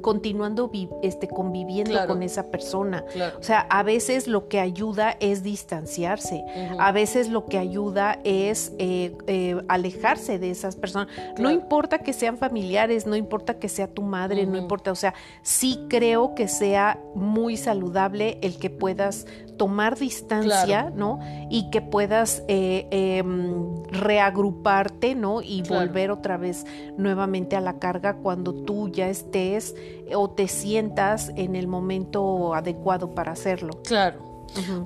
[0.00, 0.70] continuando
[1.02, 3.04] este, conviviendo con esa persona.
[3.38, 6.44] O sea, a veces lo que ayuda es distanciarse,
[6.78, 11.08] a veces lo que ayuda es eh, eh, alejarse de esas personas.
[11.38, 15.14] No importa que sean familiares, no importa que sea tu madre, no importa, o sea,
[15.42, 19.26] sí creo que sea muy saludable el que puedas
[19.58, 21.18] tomar distancia, ¿no?
[21.50, 25.42] Y que puedas eh, em, reagruparte, ¿no?
[25.42, 26.64] Y volver otra vez
[26.96, 29.74] nuevamente a la carga cuando tú ya estés
[30.14, 33.82] o te sientas en el momento adecuado para hacerlo.
[33.84, 34.27] Claro.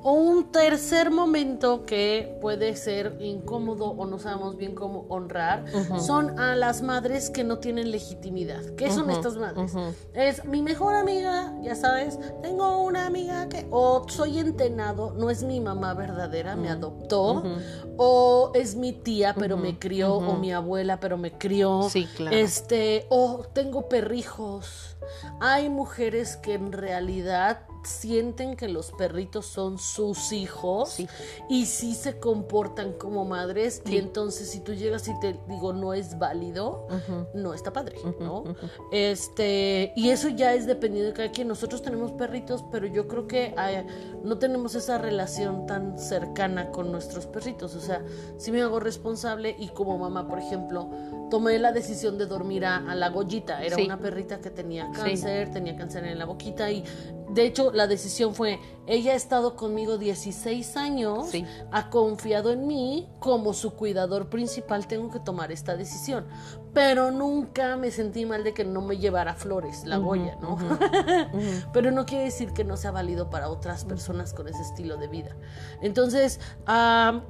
[0.03, 5.64] O un tercer momento que puede ser incómodo o no sabemos bien cómo honrar
[6.01, 8.62] son a las madres que no tienen legitimidad.
[8.77, 9.72] ¿Qué son estas madres?
[10.14, 15.42] Es mi mejor amiga, ya sabes, tengo una amiga que o soy entenado, no es
[15.42, 17.42] mi mamá verdadera, me adoptó,
[17.96, 21.88] o es mi tía pero me crió, o mi abuela pero me crió.
[21.88, 22.37] Sí, claro.
[22.37, 24.96] Este, o tengo perrijos.
[25.40, 30.99] Hay mujeres que en realidad sienten que los perritos son sus hijos
[31.49, 35.95] y sí se comportan como madres y entonces si tú llegas y te digo no
[35.95, 36.87] es válido,
[37.35, 38.45] no está padre, ¿no?
[38.90, 41.49] Este, y eso ya es dependiendo de cada quien.
[41.49, 43.55] Nosotros tenemos perritos, pero yo creo que
[44.25, 48.05] no tenemos esa relación tan cercana con nuestros perritos, o sea,
[48.37, 50.90] si me hago responsable y como mamá, por ejemplo,
[51.33, 55.75] tomé la decisión de dormir a, la Goyita, era una perrita que tenía cáncer, tenía
[55.75, 56.85] cáncer en la boquita y
[57.33, 61.31] de hecho, la decisión fue, ella ha estado conmigo 16 años,
[61.71, 66.27] ha confiado en mí, como su cuidador principal tengo que tomar esta decisión.
[66.75, 70.59] Pero nunca me sentí mal de que no me llevara flores, la Goya, ¿no?
[71.73, 75.09] Pero no quiere decir que no sea válido para otras personas con ese estilo de
[75.09, 75.35] vida.
[75.81, 76.38] Entonces,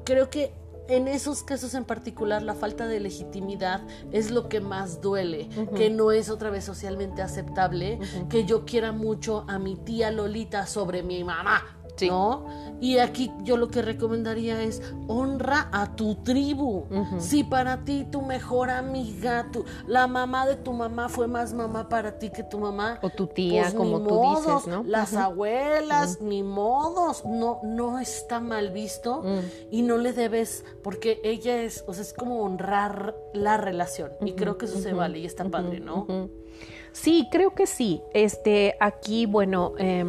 [0.05, 0.53] creo que
[0.89, 5.91] en esos casos en particular la falta de legitimidad es lo que más duele, que
[5.91, 11.03] no es otra vez socialmente aceptable que yo quiera mucho a mi tía Lolita sobre
[11.03, 11.82] mi mamá.
[12.01, 12.47] ¿No?
[12.81, 16.85] Y aquí yo lo que recomendaría es honra a tu tribu.
[17.19, 21.89] Si para ti tu mejor amiga, tu, la mamá de tu mamá fue más mamá
[21.89, 22.99] para ti que tu mamá.
[23.03, 24.83] O tu tía, pues como tú dices, ¿no?
[24.85, 27.25] Las abuelas, ni modos.
[27.25, 29.23] No, no está mal visto
[29.71, 34.11] y no le debes, porque ella es, o sea, es como honrar la relación.
[34.25, 36.07] Y creo que eso se vale y está padre, ¿no?
[36.93, 38.03] Sí, creo que sí.
[38.13, 40.05] Este, aquí, bueno, eh,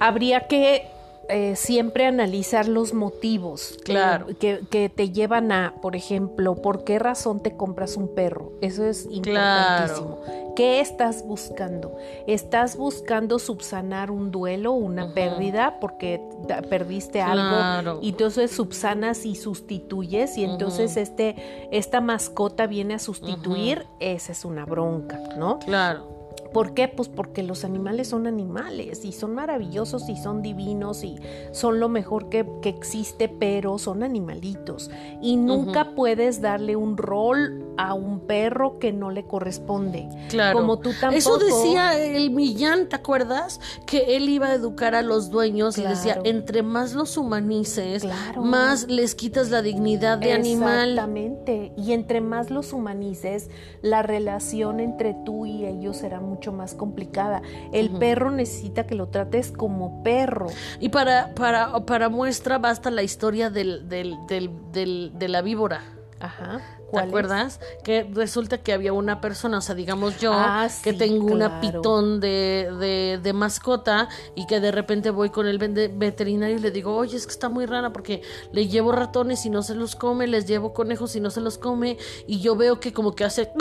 [0.00, 0.88] habría que
[1.32, 4.26] eh, siempre analizar los motivos claro.
[4.36, 8.50] que, te llevan a, por ejemplo, ¿por qué razón te compras un perro?
[8.60, 10.18] Eso es importantísimo.
[10.56, 11.96] ¿Qué estás buscando?
[12.26, 16.20] ¿Estás buscando subsanar un duelo, una pérdida, porque
[16.68, 18.00] perdiste algo?
[18.02, 24.44] Y entonces subsanas y sustituyes, y entonces este, esta mascota viene a sustituir, esa es
[24.44, 25.60] una bronca, ¿no?
[25.60, 26.19] Claro.
[26.52, 26.88] ¿Por qué?
[26.88, 31.16] Pues porque los animales son animales y son maravillosos y son divinos y
[31.52, 34.90] son lo mejor que, existe, pero son animalitos.
[35.22, 40.08] Y nunca puedes darle un rol a un perro que no le corresponde.
[40.28, 40.58] Claro.
[40.58, 41.16] Como tú tampoco.
[41.16, 43.60] Eso decía el Millán, ¿te acuerdas?
[43.86, 48.86] Que él iba a educar a los dueños y decía, entre más los humanices, más
[48.88, 50.90] les quitas la dignidad de animal.
[50.90, 51.72] Exactamente.
[51.76, 53.48] Y entre más los humanices,
[53.82, 57.42] la relación entre tú y ellos será mucho más complicada.
[57.72, 60.48] El perro necesita que lo trates como perro.
[60.80, 65.82] Y para, para, para muestra basta la historia del, del, del, de la víbora
[66.20, 66.60] Ajá.
[66.92, 67.60] ¿Te acuerdas?
[67.84, 72.20] Que resulta que había una persona, o sea, digamos yo, ah, que tengo una pitón
[72.20, 77.16] de, de, mascota y que de repente voy con el veterinario y le digo, oye,
[77.16, 78.22] es que está muy rara porque
[78.52, 81.58] le llevo ratones y no se los come, les llevo conejos y no se los
[81.58, 83.52] come, y yo veo que como que hace...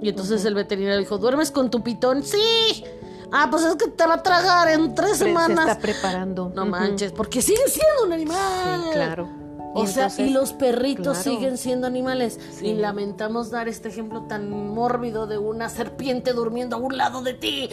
[0.00, 2.22] Y entonces el veterinario dijo, ¿duermes con tu pitón?
[2.22, 2.84] Sí.
[3.32, 5.64] Ah, pues es que te va a tragar en tres semanas.
[5.64, 6.52] Se está preparando.
[6.54, 8.82] No manches, porque sigue siendo un animal.
[8.84, 9.47] Sí, claro.
[9.74, 12.38] O sea, y los perritos siguen siendo animales.
[12.62, 17.34] Y lamentamos dar este ejemplo tan mórbido de una serpiente durmiendo a un lado de
[17.34, 17.68] ti.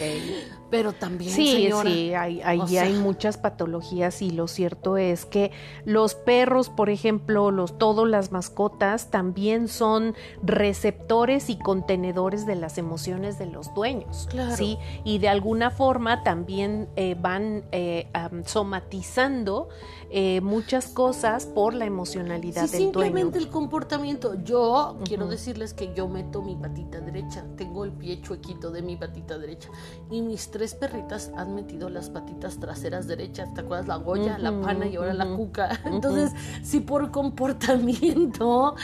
[0.70, 5.52] Pero también, sí, sí, hay, hay, hay muchas patologías y lo cierto es que
[5.84, 12.78] los perros, por ejemplo, los todas las mascotas también son receptores y contenedores de las
[12.78, 14.56] emociones de los dueños, claro.
[14.56, 18.08] sí, y de alguna forma también eh, van eh,
[18.44, 19.68] somatizando
[20.10, 24.34] eh, muchas cosas por la emocionalidad sí, simplemente el comportamiento.
[24.44, 28.96] Yo quiero decirles que yo meto mi patita derecha, tengo el pie chuequito de mi
[28.96, 29.68] patita derecha
[30.10, 33.86] y mis tres perritas han metido las patitas traseras derechas, ¿te acuerdas?
[33.86, 35.80] La Goya, la Pana y ahora la Cuca.
[35.84, 38.74] Entonces, si por comportamiento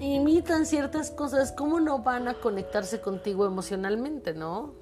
[0.00, 4.72] imitan ciertas cosas, ¿cómo no van a conectarse contigo emocionalmente, no?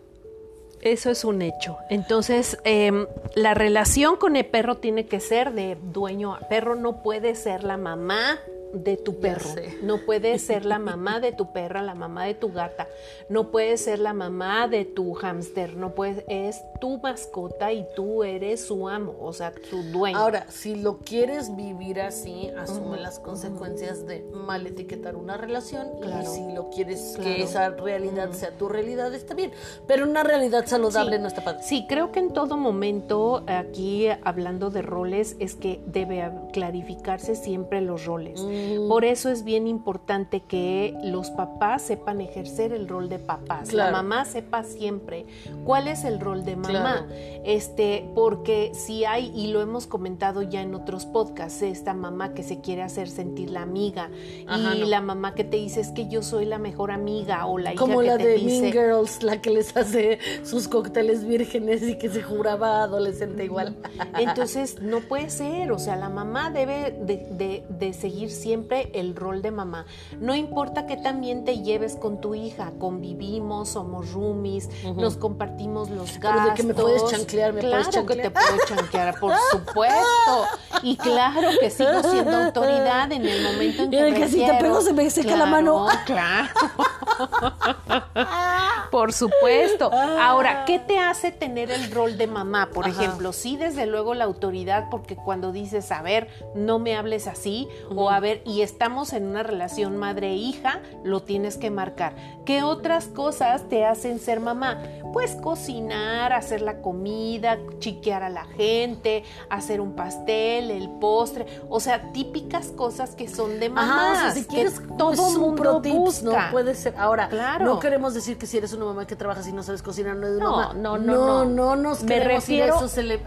[0.81, 1.79] Eso es un hecho.
[1.91, 7.03] Entonces, em, la relación con el perro tiene que ser de dueño a perro, no
[7.03, 8.41] puede ser la mamá
[8.73, 9.51] de tu perro.
[9.83, 12.89] No puede ser la mamá de tu perra, la mamá de tu gata.
[13.29, 15.77] No puede ser la mamá de tu hámster.
[15.77, 20.19] No puede, es tu mascota y tú eres su amo, o sea, tu dueño.
[20.19, 25.89] Ahora, si lo quieres vivir así, asume las consecuencias de mal etiquetar una relación.
[26.03, 29.53] Y si lo quieres que esa realidad sea tu realidad, está bien.
[29.87, 31.63] Pero una realidad saludable no está padre.
[31.63, 37.81] Sí, creo que en todo momento, aquí hablando de roles, es que debe clarificarse siempre
[37.81, 38.41] los roles.
[38.89, 43.73] Por eso es bien importante que los papás sepan ejercer el rol de papás.
[43.73, 45.27] La mamá sepa siempre
[45.65, 47.07] cuál es el rol de mamá.
[47.45, 52.43] Este, porque si hay, y lo hemos comentado ya en otros podcasts, esta mamá que
[52.43, 54.11] se quiere hacer sentir la amiga
[54.49, 57.73] y la mamá que te dice es que yo soy la mejor amiga o la
[57.73, 62.09] hija Como la de Mean Girls, la que les hace sus cócteles vírgenes y que
[62.09, 63.77] se juraba adolescente igual.
[64.19, 69.17] Entonces, no puede ser, o sea, la mamá debe de, de seguir siempre siempre el
[69.17, 69.87] rol de mamá.
[70.21, 76.19] No importa que también te lleves con tu hija, convivimos, somos roomies, nos compartimos los
[76.19, 76.51] gastos.
[76.51, 80.47] de que me puedes chanclear, me claro puedes que te puedo chanquear, por supuesto.
[80.83, 84.53] Y claro que sigo siendo autoridad en el momento en que, y que si te
[84.61, 85.87] pego se me seca la mano.
[86.05, 86.51] Claro.
[88.91, 89.91] por supuesto.
[89.93, 92.71] Ahora, ¿qué te hace tener el rol de mamá?
[92.73, 97.27] Por ejemplo, sí, desde luego la autoridad, porque cuando dices, a ver, no me hables
[97.27, 102.15] así, o a ver, y estamos en una relación madre-hija, lo tienes que marcar.
[102.45, 104.83] ¿Qué otras cosas te hacen ser mamá?
[105.13, 111.81] Pues cocinar, hacer la comida, chiquear a la gente, hacer un pastel, el postre, o
[111.81, 114.33] sea, típicas cosas que son de mamá.
[114.33, 116.47] si quieres todo mundo busca.
[116.47, 116.95] no puede ser.
[116.97, 117.65] Ahora, claro.
[117.65, 120.27] no queremos decir que si eres una mamá que trabaja y no sabes cocinar no
[120.27, 120.75] es no, mamá.
[120.75, 122.77] No, no, no, no, nos me refiero.
[122.77, 123.21] eso se le,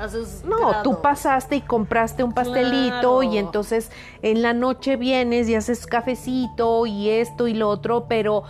[0.45, 5.85] no, tú pasaste y compraste un pastelito y entonces en la noche vienes y haces
[5.85, 8.43] cafecito y esto y lo otro, pero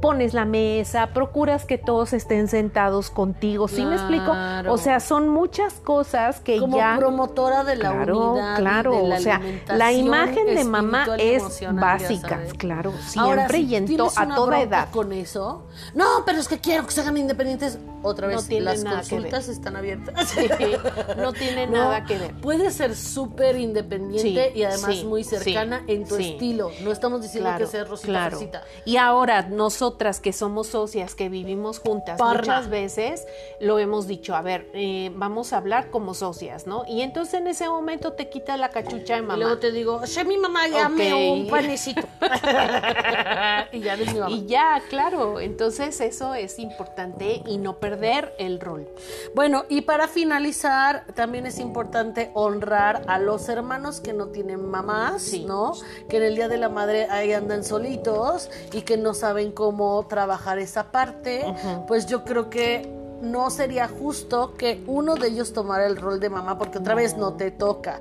[0.00, 4.32] pones la mesa, procuras que todos estén sentados contigo, ¿sí me explico?
[4.68, 9.16] O sea, son muchas cosas que Como ya promotora de la unidad, claro, de la
[9.16, 13.84] o sea, la imagen de mamá es básica, claro, siempre y en
[14.16, 14.90] a toda edad.
[14.90, 17.78] Con eso, no, pero es que quiero que se hagan independientes.
[18.02, 20.34] Otra vez, las consultas están abiertas.
[21.16, 22.34] no tiene nada que ver.
[22.34, 26.70] Puede ser súper independiente y además muy cercana en tu estilo.
[26.82, 28.40] No estamos diciendo que sea Rosita claro.
[28.84, 33.26] Y ahora no nosotras que somos socias, que vivimos juntas, muchas veces
[33.60, 36.84] lo hemos dicho, a ver, eh, vamos a hablar como socias, ¿no?
[36.86, 39.36] Y entonces en ese momento te quita la cachucha de mamá.
[39.36, 42.02] Y luego te digo, oye, mi mamá ya me un panecito.
[43.72, 44.30] y ya eres mi mamá.
[44.36, 48.86] Y ya, claro, entonces eso es importante y no perder el rol.
[49.34, 55.32] Bueno, y para finalizar, también es importante honrar a los hermanos que no tienen mamás,
[55.46, 55.72] ¿no?
[56.10, 60.04] Que en el Día de la Madre ahí andan solitos y que no saben cómo
[60.06, 61.44] trabajar esa parte,
[61.86, 66.30] pues yo creo que no sería justo que uno de ellos tomara el rol de
[66.30, 68.00] mamá, porque otra vez no te toca.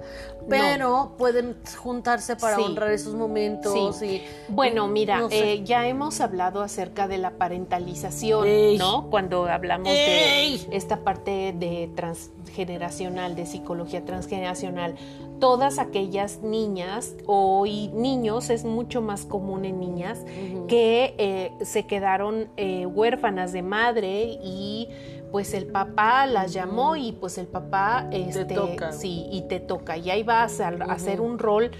[0.49, 4.01] Pero pueden juntarse para honrar esos momentos.
[4.01, 9.09] Y, bueno, mira, eh, ya hemos hablado acerca de la parentalización, ¿no?
[9.09, 14.95] Cuando hablamos de esta parte de transgeneracional, de psicología transgeneracional
[15.43, 20.23] todas aquellas niñas o niños, es mucho más común en niñas,
[20.69, 24.88] que eh, se quedaron eh, huérfanas de madre y
[25.34, 28.93] pues el papá las llamó y pues el papá este, toca.
[28.93, 29.97] sí y te toca.
[29.97, 31.71] Y ahí vas a, hacer un rol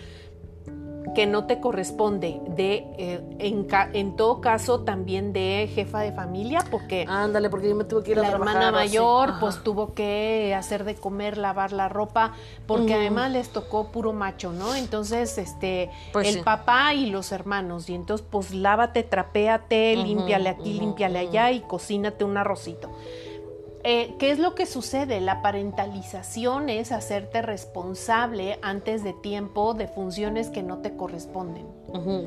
[1.16, 6.66] que no te corresponde, de eh, en, en, todo caso también de jefa de familia,
[6.72, 10.56] porque ándale, porque yo me tuve que ir a la hermana mayor, pues tuvo que
[10.58, 12.34] hacer de comer, lavar la ropa,
[12.66, 14.76] porque además les tocó puro macho, ¿no?
[14.76, 20.74] Entonces, este, pues el papá y los hermanos, y entonces pues lávate, trapéate, límpiale aquí,
[20.74, 22.90] límpiale allá y cocínate un arrocito.
[23.86, 25.20] Eh, ¿Qué es lo que sucede?
[25.20, 31.66] La parentalización es hacerte responsable antes de tiempo de funciones que no te corresponden.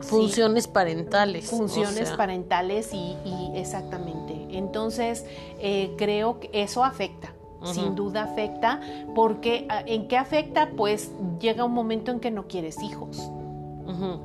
[0.03, 1.49] Funciones parentales.
[1.49, 3.17] Funciones parentales y,
[3.55, 4.47] exactamente.
[4.51, 5.25] Entonces,
[5.59, 7.33] eh, creo que eso afecta.
[7.65, 8.81] Sin duda afecta,
[9.17, 10.71] porque ah, ¿en qué afecta?
[10.77, 11.11] Pues
[11.41, 13.29] llega un momento en que no quieres hijos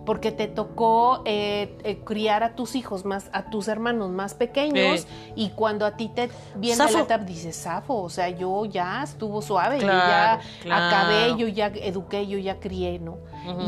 [0.06, 5.08] porque te tocó eh, eh, criar a tus hijos más, a tus hermanos más pequeños
[5.36, 9.42] y cuando a ti te viene la etapa dices, Safo, o sea, yo ya estuvo
[9.42, 10.40] suave, yo ya
[10.70, 13.18] acabé, yo ya eduqué, yo ya crié, ¿no?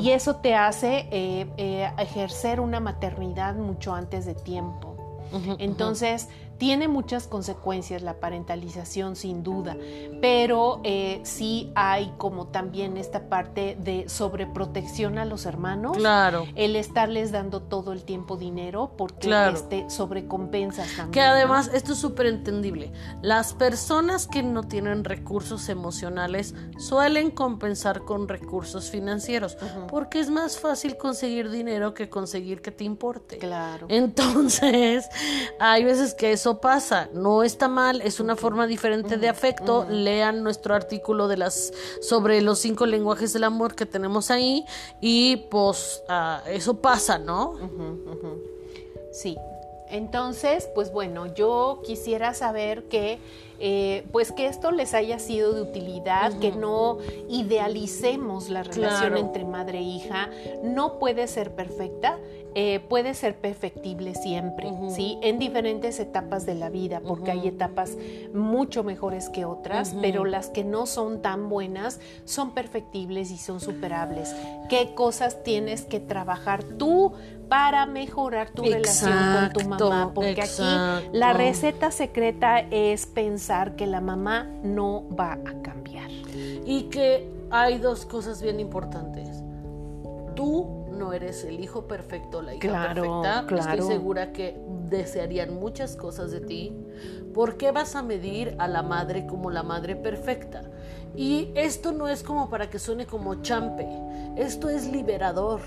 [0.02, 4.94] Y eso te hace eh, ejercer una maternidad mucho antes de tiempo.
[5.58, 6.30] Entonces,
[6.64, 9.76] tiene muchas consecuencias la parentalización, sin duda,
[10.22, 15.98] pero eh, sí hay como también esta parte de sobreprotección a los hermanos.
[15.98, 16.48] Claro.
[16.56, 21.12] El estarles dando todo el tiempo dinero porque este, sobrecompensas también.
[21.12, 22.94] Que además, esto es súper entendible.
[23.22, 29.58] Las personas que no tienen recursos emocionales suelen compensar con recursos financieros
[29.90, 33.38] porque es más fácil conseguir dinero que conseguir que te importe.
[33.38, 33.88] Claro.
[33.90, 35.10] Entonces,
[35.60, 39.86] hay veces que eso pasa, no está mal, es una forma diferente de afecto.
[39.90, 44.66] Lean nuestro artículo de las sobre los cinco lenguajes del amor que tenemos ahí
[45.02, 47.58] y pues ah, eso pasa, ¿no?
[49.12, 49.38] Sí.
[49.90, 53.20] Entonces, pues bueno, yo quisiera saber que
[53.60, 56.98] eh, pues que esto les haya sido de utilidad, que no
[57.30, 60.30] idealicemos la relación entre madre e hija,
[60.64, 62.18] no puede ser perfecta,
[62.56, 65.18] eh, puede ser perfectible siempre, ¿sí?
[65.22, 67.98] En diferentes etapas de la vida, porque hay etapas
[68.34, 73.60] mucho mejores que otras, pero las que no son tan buenas son perfectibles y son
[73.60, 74.36] superables.
[74.70, 77.14] ¿Qué cosas tienes que trabajar tú
[77.50, 80.12] para mejorar tu relación con tu mamá?
[80.14, 86.10] Porque aquí la receta secreta es pensar que la mamá no va a cambiar.
[86.66, 89.44] Y que hay dos cosas bien importantes.
[90.36, 92.60] Tú no eres el hijo perfecto, la hija
[92.94, 93.46] perfecta.
[93.60, 94.58] Estoy segura que
[94.90, 96.76] desearían muchas cosas de ti.
[97.34, 100.62] ¿Por qué vas a medir a la madre como la madre perfecta?
[101.16, 103.88] Y esto no es como para que suene como champe,
[104.36, 105.62] esto es liberador,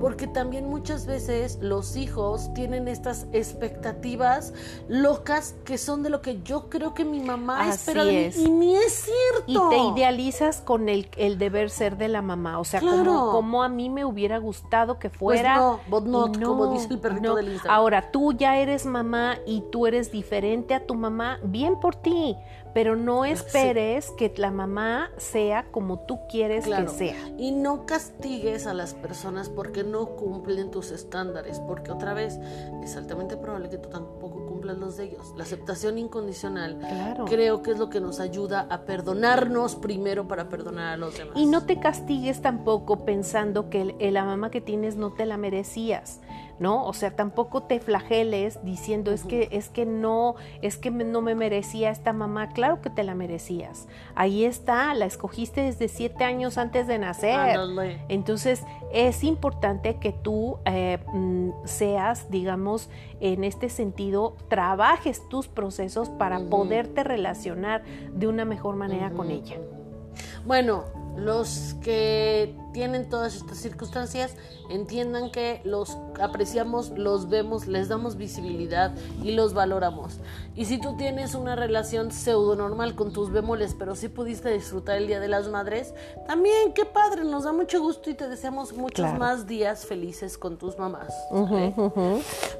[0.00, 4.52] porque también muchas veces los hijos tienen estas expectativas
[4.88, 8.50] locas que son de lo que yo creo que mi mamá espera de mí y
[8.50, 9.44] ni es cierto.
[9.46, 13.68] Y te idealizas con el, el deber ser de la mamá, o sea, como, a
[13.68, 15.78] mí me hubiera gustado que pues fuera.
[15.88, 17.76] Pues no, but not, como dice el perrito del Instagram.
[17.76, 22.36] Ahora, tú ya eres mamá y tú eres diferente a tu mamá, bien por ti,
[22.72, 27.16] pero no esperes que la mamá sea como tú quieres que sea.
[27.36, 32.38] Y no castigues a las personas porque no cumplen tus estándares, porque otra vez
[32.84, 35.34] es altamente probable que tú tampoco cumplas los de ellos.
[35.36, 36.78] La aceptación incondicional
[37.26, 41.34] creo que es lo que nos ayuda a perdonarnos primero para perdonar a los demás.
[41.36, 46.20] Y no te castigues tampoco pensando que la mamá que tienes no te la merecías.
[46.60, 46.84] ¿No?
[46.84, 51.34] O sea, tampoco te flageles diciendo es que es que no, es que no me
[51.34, 52.50] merecía esta mamá.
[52.50, 53.88] Claro que te la merecías.
[54.14, 57.58] Ahí está, la escogiste desde siete años antes de nacer.
[58.08, 62.90] Entonces es importante que tú eh, mm, seas, digamos,
[63.20, 67.82] en este sentido, trabajes tus procesos para poderte relacionar
[68.12, 69.56] de una mejor manera con ella.
[70.44, 70.84] Bueno,
[71.16, 74.36] los que tienen todas estas circunstancias
[74.70, 78.92] entiendan que los apreciamos, los vemos, les damos visibilidad
[79.22, 80.18] y los valoramos.
[80.54, 84.96] Y si tú tienes una relación pseudo normal con tus bemoles, pero sí pudiste disfrutar
[84.96, 85.94] el Día de las Madres,
[86.26, 90.56] también qué padre, nos da mucho gusto y te deseamos muchos más días felices con
[90.56, 91.12] tus mamás.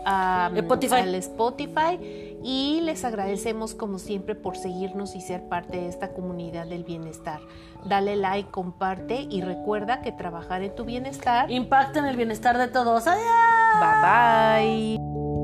[0.55, 0.95] Spotify.
[0.95, 1.99] al Spotify
[2.43, 7.41] y les agradecemos como siempre por seguirnos y ser parte de esta comunidad del bienestar.
[7.89, 12.69] Dale like, comparte y recuerda que trabajar en tu bienestar impacta en el bienestar de
[12.69, 13.07] todos.
[13.07, 13.25] Adiós.
[13.81, 15.36] Bye bye.